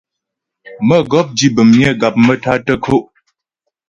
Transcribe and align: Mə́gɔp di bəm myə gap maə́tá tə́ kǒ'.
Mə́gɔp 0.87 1.27
di 1.37 1.47
bəm 1.55 1.69
myə 1.77 1.91
gap 1.99 2.15
maə́tá 2.25 2.53
tə́ 2.65 2.77
kǒ'. 2.83 3.03